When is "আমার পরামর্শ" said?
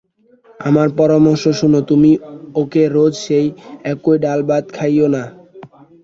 0.59-1.43